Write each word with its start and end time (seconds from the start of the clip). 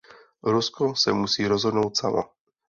Rusko 0.43 0.95
se 0.95 1.13
musí 1.13 1.47
rozhodnout 1.47 1.97
samo. 1.97 2.21